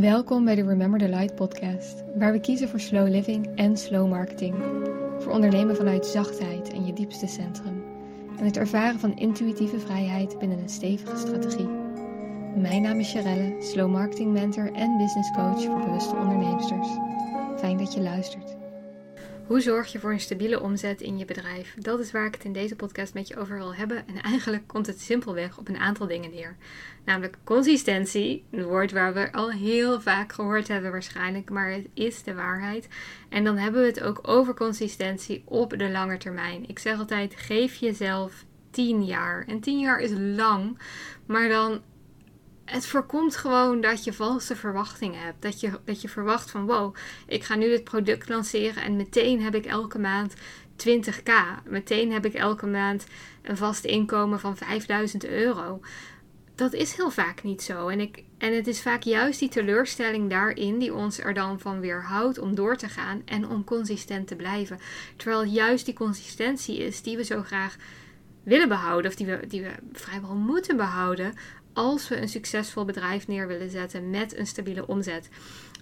[0.00, 4.08] Welkom bij de Remember the Light podcast, waar we kiezen voor slow living en slow
[4.08, 4.54] marketing.
[5.18, 7.84] Voor ondernemen vanuit zachtheid en je diepste centrum.
[8.38, 11.68] En het ervaren van intuïtieve vrijheid binnen een stevige strategie.
[12.56, 16.88] Mijn naam is Sharelle, slow marketing mentor en business coach voor bewuste ondernemers.
[17.56, 18.61] Fijn dat je luistert.
[19.52, 21.74] Hoe zorg je voor een stabiele omzet in je bedrijf?
[21.78, 24.08] Dat is waar ik het in deze podcast met je over wil hebben.
[24.08, 26.56] En eigenlijk komt het simpelweg op een aantal dingen neer.
[27.04, 32.22] Namelijk consistentie, een woord waar we al heel vaak gehoord hebben waarschijnlijk, maar het is
[32.22, 32.88] de waarheid.
[33.28, 36.68] En dan hebben we het ook over consistentie op de lange termijn.
[36.68, 39.44] Ik zeg altijd: geef jezelf 10 jaar.
[39.46, 40.78] En 10 jaar is lang,
[41.26, 41.80] maar dan
[42.72, 45.42] het voorkomt gewoon dat je valse verwachtingen hebt.
[45.42, 46.94] Dat je, dat je verwacht van wow,
[47.26, 50.34] ik ga nu dit product lanceren en meteen heb ik elke maand
[50.88, 51.32] 20k.
[51.64, 53.06] Meteen heb ik elke maand
[53.42, 55.80] een vast inkomen van 5000 euro.
[56.54, 57.88] Dat is heel vaak niet zo.
[57.88, 61.80] En, ik, en het is vaak juist die teleurstelling daarin die ons er dan van
[61.80, 64.78] weerhoudt om door te gaan en om consistent te blijven.
[65.16, 67.76] Terwijl juist die consistentie is die we zo graag
[68.42, 71.34] willen behouden, of die we, die we vrijwel moeten behouden,
[71.72, 75.28] als we een succesvol bedrijf neer willen zetten met een stabiele omzet.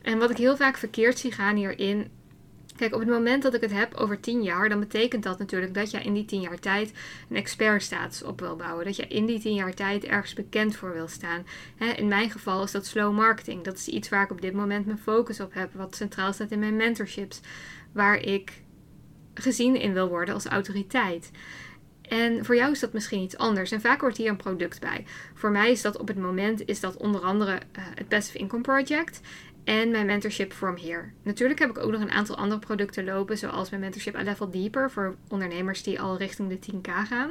[0.03, 2.11] En wat ik heel vaak verkeerd zie gaan hierin.
[2.77, 5.75] Kijk, op het moment dat ik het heb over 10 jaar, dan betekent dat natuurlijk
[5.75, 6.93] dat je in die 10 jaar tijd
[7.29, 8.85] een expertstatus op wil bouwen.
[8.85, 11.47] Dat je in die 10 jaar tijd ergens bekend voor wil staan.
[11.97, 13.65] in mijn geval is dat slow marketing.
[13.65, 15.75] Dat is iets waar ik op dit moment mijn focus op heb.
[15.75, 17.41] Wat centraal staat in mijn mentorships.
[17.93, 18.53] Waar ik
[19.35, 21.31] gezien in wil worden als autoriteit.
[22.11, 23.73] En voor jou is dat misschien iets anders.
[23.73, 25.05] En vaak hoort hier een product bij.
[25.35, 28.63] Voor mij is dat op het moment is dat onder andere uh, het Passive Income
[28.63, 29.21] Project
[29.65, 31.05] en mijn mentorship From Here.
[31.23, 34.51] Natuurlijk heb ik ook nog een aantal andere producten lopen, zoals mijn mentorship A Level
[34.51, 37.31] Deeper voor ondernemers die al richting de 10k gaan.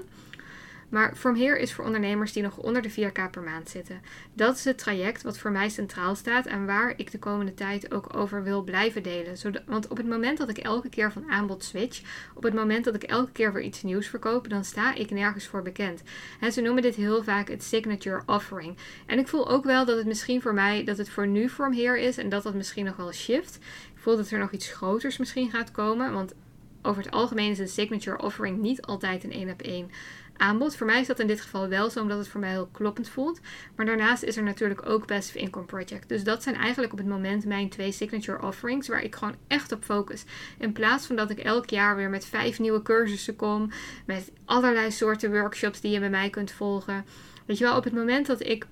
[0.90, 4.02] Maar From Here is voor ondernemers die nog onder de 4K per maand zitten.
[4.34, 7.94] Dat is het traject wat voor mij centraal staat en waar ik de komende tijd
[7.94, 9.36] ook over wil blijven delen.
[9.66, 12.02] Want op het moment dat ik elke keer van aanbod switch,
[12.34, 15.48] op het moment dat ik elke keer weer iets nieuws verkoop, dan sta ik nergens
[15.48, 16.02] voor bekend.
[16.40, 18.78] En ze noemen dit heel vaak het signature offering.
[19.06, 21.74] En ik voel ook wel dat het misschien voor mij, dat het voor nu From
[21.74, 23.56] Here is en dat dat misschien nog wel shift.
[23.96, 26.34] Ik voel dat er nog iets groters misschien gaat komen, want
[26.82, 29.92] over het algemeen is een signature offering niet altijd een één op één
[30.40, 30.76] aanbod.
[30.76, 33.10] Voor mij is dat in dit geval wel zo, omdat het voor mij heel kloppend
[33.10, 33.40] voelt.
[33.76, 36.10] Maar daarnaast is er natuurlijk ook Passive Income Project.
[36.10, 39.72] Dus dat zijn eigenlijk op het moment mijn twee signature offerings, waar ik gewoon echt
[39.72, 40.24] op focus.
[40.58, 43.72] In plaats van dat ik elk jaar weer met vijf nieuwe cursussen kom,
[44.06, 47.06] met allerlei soorten workshops die je bij mij kunt volgen.
[47.46, 48.68] Weet je wel, op het moment dat ik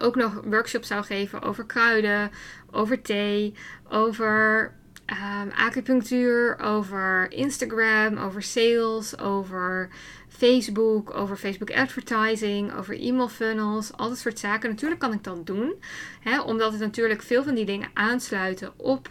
[0.00, 2.30] ook nog workshops zou geven over kruiden,
[2.70, 3.54] over thee,
[3.88, 4.72] over
[5.10, 9.88] um, acupunctuur, over Instagram, over sales, over
[10.28, 14.70] Facebook, over Facebook advertising, over e-mail funnels, al dat soort zaken.
[14.70, 15.74] Natuurlijk kan ik dat doen,
[16.20, 19.10] hè, omdat het natuurlijk veel van die dingen aansluiten op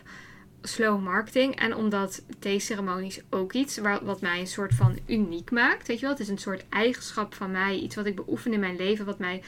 [0.62, 1.56] slow marketing.
[1.56, 5.88] En omdat theeceremonies ook iets wat mij een soort van uniek maakt.
[5.88, 8.60] Weet je wel, het is een soort eigenschap van mij, iets wat ik beoefen in
[8.60, 9.44] mijn leven, wat mij een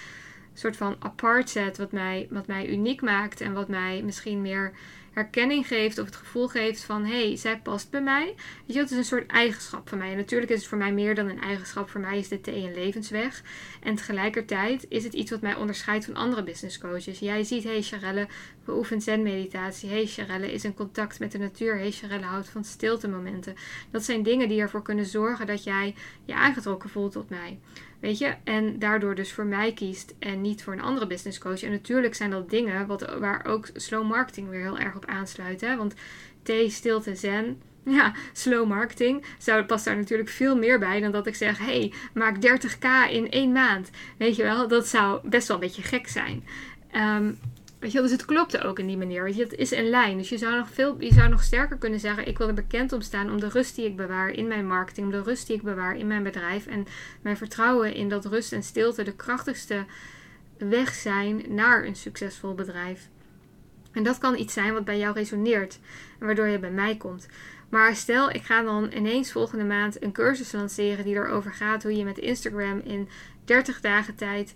[0.54, 4.72] soort van apart zet, wat mij, wat mij uniek maakt en wat mij misschien meer
[5.20, 8.26] herkenning geeft of het gevoel geeft van hé, hey, zij past bij mij.
[8.26, 10.12] Weet je, dat is een soort eigenschap van mij.
[10.12, 11.90] En natuurlijk is het voor mij meer dan een eigenschap.
[11.90, 13.44] Voor mij is de thee een levensweg.
[13.84, 17.20] En tegelijkertijd is het iets wat mij onderscheidt van andere business coaches.
[17.20, 18.28] Jij ziet, hé hey, Charelle
[18.66, 19.90] beoefent zen-meditatie.
[19.90, 21.78] Hey, Charelle is in contact met de natuur.
[21.78, 23.56] Hey, Charelle houdt van stilte momenten.
[23.92, 27.60] Dat zijn dingen die ervoor kunnen zorgen dat jij je aangetrokken voelt tot mij.
[28.00, 31.64] Weet je, en daardoor dus voor mij kiest en niet voor een andere business coach.
[31.64, 35.62] En natuurlijk zijn dat dingen wat, waar ook slow marketing weer heel erg op aansluit.
[35.62, 35.78] Hè?
[35.78, 35.94] Want
[36.44, 37.62] thee, stilte, zen.
[37.84, 41.94] Ja, slow marketing zou, past daar natuurlijk veel meer bij dan dat ik zeg: hey,
[42.14, 43.90] maak 30k in één maand.
[44.18, 46.44] Weet je wel, dat zou best wel een beetje gek zijn.
[46.96, 47.38] Um,
[47.80, 49.24] Weet je, dus het klopte ook in die manier.
[49.24, 50.18] Weet je, het is een lijn.
[50.18, 52.94] Dus je zou nog veel, je zou nog sterker kunnen zeggen: ik wil er bekend
[52.94, 55.56] om staan om de rust die ik bewaar in mijn marketing, om de rust die
[55.56, 56.86] ik bewaar in mijn bedrijf en
[57.22, 59.86] mijn vertrouwen in dat rust en stilte de krachtigste
[60.58, 63.10] weg zijn naar een succesvol bedrijf.
[63.92, 65.80] En dat kan iets zijn wat bij jou resoneert
[66.20, 67.28] en waardoor je bij mij komt.
[67.70, 71.96] Maar stel, ik ga dan ineens volgende maand een cursus lanceren die erover gaat hoe
[71.96, 73.10] je met Instagram in
[73.46, 74.54] 30 dagen tijd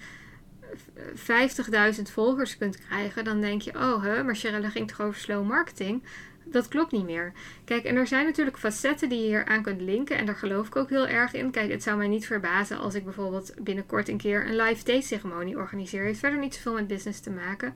[1.98, 5.48] 50.000 volgers kunt krijgen, dan denk je: oh, hè, maar Sherelle ging toch over slow
[5.48, 6.04] marketing?
[6.46, 7.32] Dat klopt niet meer.
[7.66, 10.18] Kijk, en er zijn natuurlijk facetten die je hier aan kunt linken.
[10.18, 11.52] En daar geloof ik ook heel erg in.
[11.52, 15.02] Kijk, het zou mij niet verbazen als ik bijvoorbeeld binnenkort een keer een live date
[15.02, 16.00] ceremonie organiseer.
[16.00, 17.74] Het heeft verder niet zoveel met business te maken.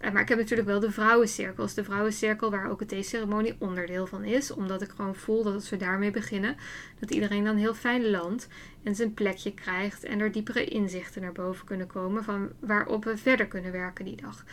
[0.00, 1.74] Uh, maar ik heb natuurlijk wel de vrouwencirkels.
[1.74, 4.50] De vrouwencirkel waar ook het theeceremonie onderdeel van is.
[4.50, 6.56] Omdat ik gewoon voel dat als we daarmee beginnen,
[6.98, 8.48] dat iedereen dan heel fijn landt
[8.82, 10.04] en zijn plekje krijgt.
[10.04, 14.16] En er diepere inzichten naar boven kunnen komen van waarop we verder kunnen werken die
[14.16, 14.44] dag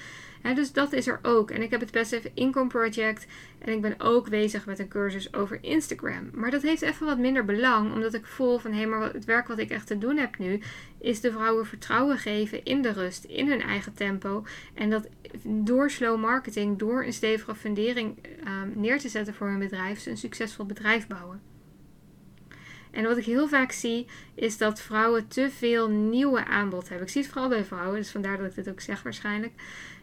[0.51, 1.51] dus dat is er ook.
[1.51, 3.25] En ik heb het Passive Income Project.
[3.59, 6.29] En ik ben ook bezig met een cursus over Instagram.
[6.33, 7.93] Maar dat heeft even wat minder belang.
[7.93, 10.37] Omdat ik voel van hé, hey, maar het werk wat ik echt te doen heb
[10.37, 10.61] nu.
[11.03, 13.23] Is de vrouwen vertrouwen geven in de rust.
[13.23, 14.45] In hun eigen tempo.
[14.73, 15.07] En dat
[15.43, 16.79] door slow marketing.
[16.79, 19.99] Door een stevige fundering ehm, neer te zetten voor hun bedrijf.
[19.99, 21.41] Ze een succesvol bedrijf bouwen.
[22.91, 24.05] En wat ik heel vaak zie,
[24.35, 27.07] is dat vrouwen te veel nieuwe aanbod hebben.
[27.07, 29.53] Ik zie het vooral bij vrouwen, dus vandaar dat ik dit ook zeg waarschijnlijk.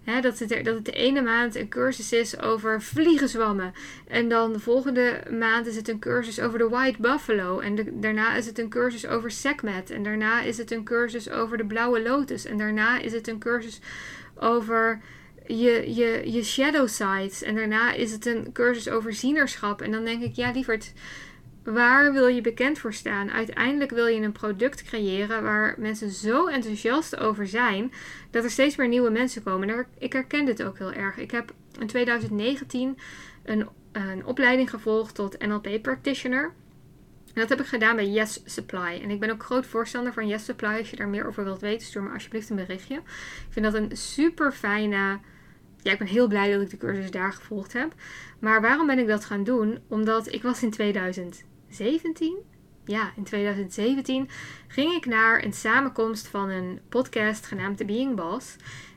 [0.04, 3.72] Dat, het dat het de ene maand een cursus is over vliegenzwammen.
[4.08, 7.58] En dan de volgende maand is het een cursus over de White Buffalo.
[7.58, 9.90] En daarna is het een cursus over SECMET.
[9.90, 12.44] En daarna is het een cursus over de Blauwe Lotus.
[12.44, 13.80] En daarna is het een cursus
[14.34, 15.00] over
[15.46, 17.42] je, je, je shadow sites.
[17.42, 19.82] En daarna is het een cursus over zienerschap.
[19.82, 20.92] En dan denk ik, ja lieverd
[21.64, 23.30] Waar wil je bekend voor staan?
[23.30, 27.92] Uiteindelijk wil je een product creëren waar mensen zo enthousiast over zijn
[28.30, 29.86] dat er steeds meer nieuwe mensen komen.
[29.98, 31.16] Ik herken dit ook heel erg.
[31.16, 32.98] Ik heb in 2019
[33.44, 36.52] een, een opleiding gevolgd tot NLP Practitioner.
[37.34, 39.00] En dat heb ik gedaan bij Yes Supply.
[39.02, 40.78] En ik ben ook groot voorstander van Yes Supply.
[40.78, 42.94] Als je daar meer over wilt weten, stuur me alsjeblieft een berichtje.
[42.94, 45.18] Ik vind dat een super fijne.
[45.82, 47.94] Ja, ik ben heel blij dat ik de cursus daar gevolgd heb.
[48.38, 49.78] Maar waarom ben ik dat gaan doen?
[49.88, 52.38] Omdat ik was in 2000 17?
[52.84, 54.28] Ja, in 2017
[54.68, 58.56] ging ik naar een samenkomst van een podcast genaamd The Being Boss.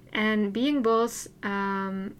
[0.09, 2.15] En Being Boss um,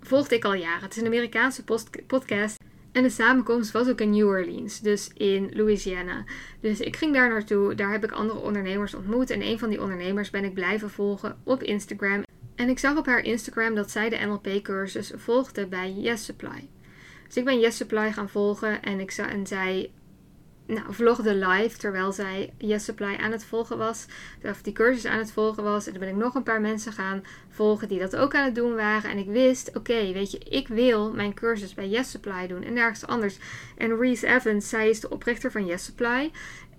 [0.00, 0.82] volgde ik al jaren.
[0.82, 1.64] Het is een Amerikaanse
[2.06, 2.56] podcast.
[2.92, 6.24] En de samenkomst was ook in New Orleans, dus in Louisiana.
[6.60, 7.74] Dus ik ging daar naartoe.
[7.74, 9.30] Daar heb ik andere ondernemers ontmoet.
[9.30, 12.24] En een van die ondernemers ben ik blijven volgen op Instagram.
[12.54, 16.68] En ik zag op haar Instagram dat zij de NLP-cursus volgde bij Yes Supply.
[17.26, 19.90] Dus ik ben Yes Supply gaan volgen en, ik, en zij
[20.66, 24.06] nou, vlogde live terwijl zij Yes Supply aan het volgen was.
[24.42, 25.86] Of die cursus aan het volgen was.
[25.86, 28.54] En toen ben ik nog een paar mensen gaan volgen die dat ook aan het
[28.54, 29.10] doen waren.
[29.10, 32.72] En ik wist, oké, weet je, ik wil mijn cursus bij Yes Supply doen en
[32.72, 33.38] nergens anders.
[33.76, 36.30] En Reese Evans, zij is de oprichter van Yes Supply.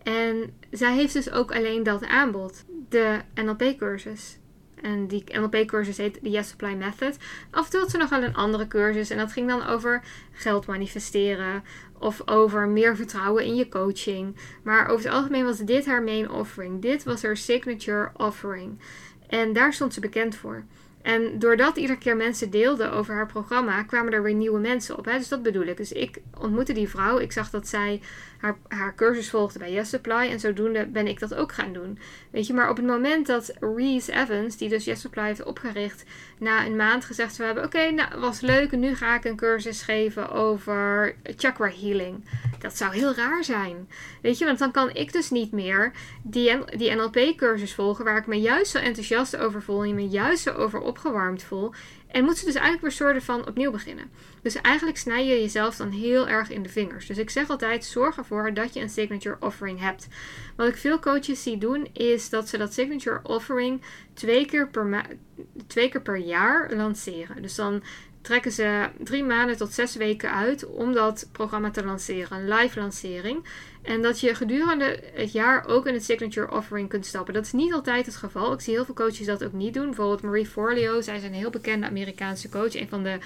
[0.04, 2.64] En zij heeft dus ook alleen dat aanbod.
[2.90, 4.38] De NLP-cursus.
[4.82, 7.18] En die NLP-cursus heet de Yes Supply Method.
[7.52, 9.10] Af en toe had ze nog wel een andere cursus.
[9.10, 11.64] En dat ging dan over geld manifesteren.
[12.00, 14.36] Of over meer vertrouwen in je coaching.
[14.64, 16.82] Maar over het algemeen was dit haar main offering.
[16.82, 18.80] Dit was haar signature offering.
[19.28, 20.64] En daar stond ze bekend voor.
[21.08, 25.06] En doordat iedere keer mensen deelden over haar programma, kwamen er weer nieuwe mensen op.
[25.06, 25.18] Hè?
[25.18, 25.78] Dus dat bedoel ik.
[25.78, 27.20] Dus ik ontmoette die vrouw.
[27.20, 28.02] Ik zag dat zij
[28.38, 30.30] haar, haar cursus volgde bij Yes Supply.
[30.30, 32.00] En zodoende ben ik dat ook gaan doen.
[32.32, 36.04] Weet je, maar op het moment dat Reese Evans, die dus Yes Supply heeft opgericht,
[36.38, 38.72] na een maand gezegd zou hebben: Oké, nou was leuk.
[38.72, 42.26] Nu ga ik een cursus geven over chakra healing.
[42.60, 43.90] Dat zou heel raar zijn.
[44.22, 45.92] Weet je, want dan kan ik dus niet meer
[46.24, 50.52] die, NLP-cursus volgen, waar ik me juist zo enthousiast over voel en me juist zo
[50.52, 51.74] over opgewarmd voel.
[52.08, 54.10] En moet ze dus eigenlijk weer soorten van opnieuw beginnen.
[54.42, 57.06] Dus eigenlijk snij je jezelf dan heel erg in de vingers.
[57.06, 60.08] Dus ik zeg altijd: zorg ervoor dat je een signature offering hebt.
[60.56, 63.82] Wat ik veel coaches zie doen, is dat ze dat signature offering
[64.14, 65.06] twee keer per,
[65.68, 67.42] twee keer per jaar lanceren.
[67.42, 67.84] Dus dan
[68.28, 72.80] trekken ze drie maanden tot zes weken uit om dat programma te lanceren, een live
[72.80, 73.46] lancering.
[73.82, 77.34] En dat je gedurende het jaar ook in het signature offering kunt stappen.
[77.34, 78.54] Dat is niet altijd het geval.
[78.54, 79.86] Ik zie heel veel coaches dat ook niet doen.
[79.86, 82.76] Bijvoorbeeld Marie Forleo, zij is een heel bekende Amerikaanse coach.
[82.76, 83.18] Een van de,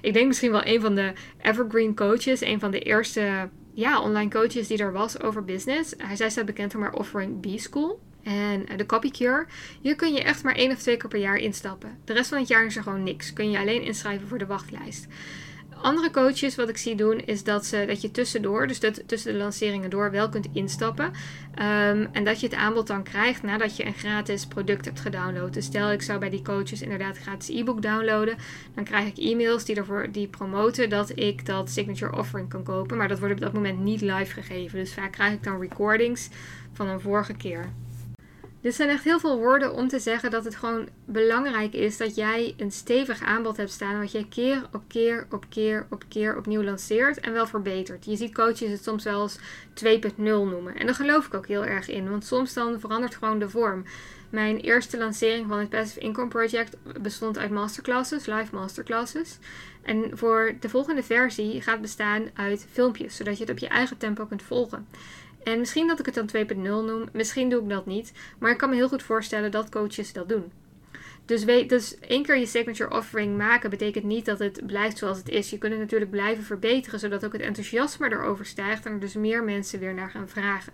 [0.00, 1.12] ik denk misschien wel een van de
[1.42, 2.40] evergreen coaches.
[2.40, 5.94] Een van de eerste ja, online coaches die er was over business.
[6.14, 8.00] Zij staat bekend om haar offering B-School.
[8.22, 9.46] En de copycure,
[9.80, 11.98] hier kun je echt maar één of twee keer per jaar instappen.
[12.04, 13.32] De rest van het jaar is er gewoon niks.
[13.32, 15.06] Kun je alleen inschrijven voor de wachtlijst.
[15.82, 19.32] Andere coaches, wat ik zie doen, is dat, ze, dat je tussendoor, dus dat, tussen
[19.32, 21.12] de lanceringen door, wel kunt instappen.
[21.54, 25.52] Ehm, en dat je het aanbod dan krijgt nadat je een gratis product hebt gedownload.
[25.52, 28.36] Dus stel, ik zou bij die coaches inderdaad gratis e-book downloaden.
[28.74, 32.96] Dan krijg ik e-mails die ervoor die promoten dat ik dat signature offering kan kopen.
[32.96, 34.78] Maar dat wordt op dat moment niet live gegeven.
[34.78, 36.28] Dus vaak krijg ik dan recordings
[36.72, 37.72] van een vorige keer.
[38.60, 42.14] Dit zijn echt heel veel woorden om te zeggen dat het gewoon belangrijk is dat
[42.14, 44.00] jij een stevig aanbod hebt staan.
[44.00, 48.04] Wat je keer op keer op keer op keer opnieuw lanceert en wel verbetert.
[48.04, 49.38] Je ziet coaches het soms wel eens
[49.74, 50.76] 2.0 noemen.
[50.76, 52.10] En daar geloof ik ook heel erg in.
[52.10, 53.84] Want soms dan verandert gewoon de vorm.
[54.30, 59.38] Mijn eerste lancering van het Passive Income Project bestond uit masterclasses, live masterclasses.
[59.82, 63.96] En voor de volgende versie gaat bestaan uit filmpjes, zodat je het op je eigen
[63.96, 64.86] tempo kunt volgen.
[65.42, 68.58] En misschien dat ik het dan 2.0 noem, misschien doe ik dat niet, maar ik
[68.58, 70.52] kan me heel goed voorstellen dat coaches dat doen.
[71.24, 75.18] Dus, weet, dus één keer je signature offering maken betekent niet dat het blijft zoals
[75.18, 75.50] het is.
[75.50, 79.14] Je kunt het natuurlijk blijven verbeteren, zodat ook het enthousiasme erover stijgt en er dus
[79.14, 80.72] meer mensen weer naar gaan vragen.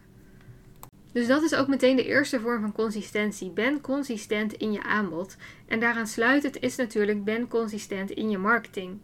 [1.12, 3.50] Dus dat is ook meteen de eerste vorm van consistentie.
[3.50, 5.36] Ben consistent in je aanbod.
[5.66, 9.00] En daaraan sluitend is natuurlijk ben consistent in je marketing.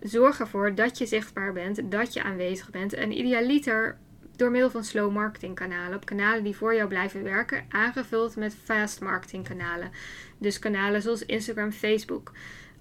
[0.00, 2.92] Zorg ervoor dat je zichtbaar bent, dat je aanwezig bent.
[2.92, 3.98] En idealiter
[4.36, 5.96] door middel van slow marketing kanalen.
[5.96, 9.90] Op kanalen die voor jou blijven werken, aangevuld met fast marketing kanalen.
[10.38, 12.32] Dus kanalen zoals Instagram, Facebook.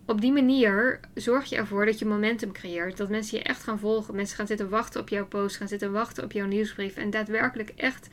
[0.06, 2.98] Op die manier zorg je ervoor dat je momentum creëert.
[2.98, 4.16] Dat mensen je echt gaan volgen.
[4.16, 6.96] Mensen gaan zitten wachten op jouw post, gaan zitten wachten op jouw nieuwsbrief.
[6.96, 8.08] En daadwerkelijk echt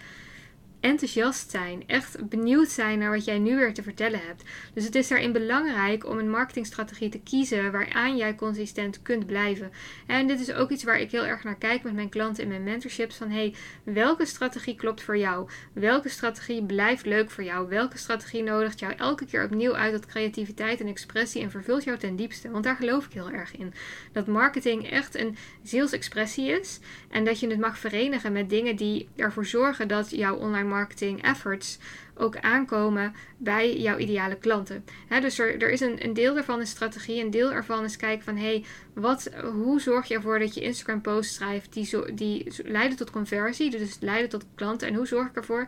[0.81, 4.43] enthousiast zijn, echt benieuwd zijn naar wat jij nu weer te vertellen hebt.
[4.75, 9.71] Dus het is daarin belangrijk om een marketingstrategie te kiezen waaraan jij consistent kunt blijven.
[10.07, 12.49] En dit is ook iets waar ik heel erg naar kijk met mijn klanten in
[12.49, 15.49] mijn mentorships van hey, welke strategie klopt voor jou?
[15.73, 17.69] Welke strategie blijft leuk voor jou?
[17.69, 21.99] Welke strategie nodigt jou elke keer opnieuw uit tot creativiteit en expressie en vervult jou
[21.99, 22.51] ten diepste?
[22.51, 23.75] Want daar geloof ik heel erg in.
[24.13, 26.79] Dat marketing echt een zielsexpressie is
[27.11, 31.23] en dat je het mag verenigen met dingen die ervoor zorgen dat jouw online marketing
[31.23, 31.79] efforts
[32.15, 34.85] ook aankomen bij jouw ideale klanten.
[35.21, 38.37] dus er, is een, een deel daarvan is strategie, een deel ervan is kijken van
[38.37, 43.11] hey, wat, hoe zorg je ervoor dat je Instagram posts schrijft die, die leiden tot
[43.11, 45.67] conversie, dus leiden tot klanten en hoe zorg ik ervoor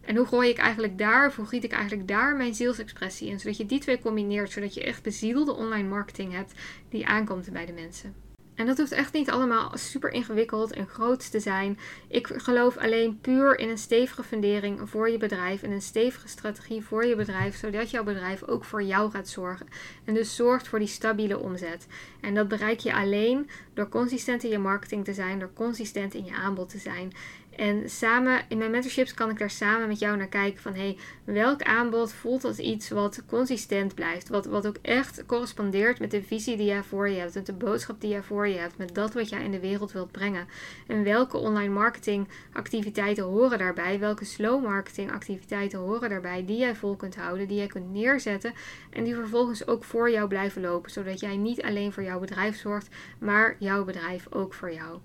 [0.00, 3.40] en hoe gooi ik eigenlijk daar, of hoe giet ik eigenlijk daar mijn zielsexpressie in,
[3.40, 6.52] zodat je die twee combineert, zodat je echt bezielde online marketing hebt
[6.88, 8.31] die aankomt bij de mensen.
[8.54, 11.78] En dat hoeft echt niet allemaal super ingewikkeld en groot te zijn.
[12.08, 16.84] Ik geloof alleen puur in een stevige fundering voor je bedrijf en een stevige strategie
[16.84, 19.66] voor je bedrijf, zodat jouw bedrijf ook voor jou gaat zorgen.
[20.04, 21.86] En dus zorgt voor die stabiele omzet.
[22.20, 26.24] En dat bereik je alleen door consistent in je marketing te zijn, door consistent in
[26.24, 27.12] je aanbod te zijn.
[27.56, 30.96] En samen in mijn mentorships kan ik daar samen met jou naar kijken van hey,
[31.24, 34.28] welk aanbod voelt als iets wat consistent blijft.
[34.28, 37.34] Wat, wat ook echt correspondeert met de visie die jij voor je hebt.
[37.34, 38.78] Met de boodschap die jij voor je hebt.
[38.78, 40.46] Met dat wat jij in de wereld wilt brengen.
[40.86, 43.98] En welke online marketing activiteiten horen daarbij.
[43.98, 46.44] Welke slow marketing activiteiten horen daarbij.
[46.44, 47.48] Die jij vol kunt houden.
[47.48, 48.52] Die jij kunt neerzetten.
[48.90, 50.90] En die vervolgens ook voor jou blijven lopen.
[50.90, 52.88] Zodat jij niet alleen voor jouw bedrijf zorgt.
[53.18, 54.98] Maar jouw bedrijf ook voor jou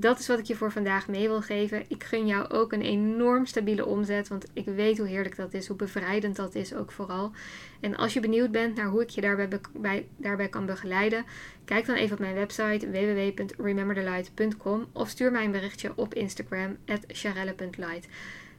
[0.00, 1.84] dat is wat ik je voor vandaag mee wil geven.
[1.88, 5.66] Ik gun jou ook een enorm stabiele omzet, want ik weet hoe heerlijk dat is,
[5.66, 7.32] hoe bevrijdend dat is ook vooral.
[7.80, 11.24] En als je benieuwd bent naar hoe ik je daarbij, bij, daarbij kan begeleiden,
[11.64, 16.76] kijk dan even op mijn website www.rememberthelight.com of stuur mij een berichtje op Instagram
[17.06, 18.06] charelle.light.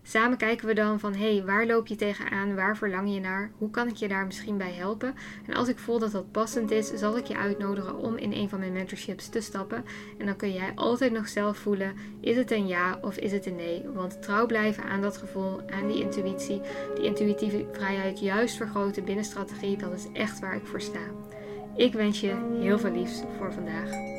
[0.10, 2.56] Samen kijken we dan van hé, hey, waar loop je tegenaan?
[2.56, 3.51] Waar verlang je naar?
[3.58, 5.16] Hoe kan ik je daar misschien bij helpen?
[5.46, 8.50] En als ik voel dat dat passend is, zal ik je uitnodigen om in een
[8.50, 9.86] van mijn mentorships te stappen.
[10.18, 13.46] En dan kun jij altijd nog zelf voelen: is het een ja of is het
[13.46, 13.86] een nee?
[13.94, 16.62] Want trouw blijven aan dat gevoel, aan die intuïtie,
[16.96, 21.04] die intuïtieve vrijheid juist vergroten binnen strategie, dat is echt waar ik voor sta.
[21.75, 24.19] Ik wens je heel veel liefs voor vandaag.